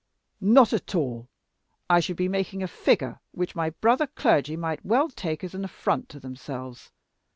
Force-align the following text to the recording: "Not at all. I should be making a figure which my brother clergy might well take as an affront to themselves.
"Not 0.39 0.73
at 0.73 0.95
all. 0.95 1.27
I 1.87 1.99
should 1.99 2.17
be 2.17 2.27
making 2.27 2.63
a 2.63 2.67
figure 2.67 3.19
which 3.33 3.53
my 3.55 3.69
brother 3.69 4.07
clergy 4.07 4.57
might 4.57 4.83
well 4.83 5.09
take 5.09 5.43
as 5.43 5.53
an 5.53 5.63
affront 5.63 6.09
to 6.09 6.19
themselves. 6.19 6.89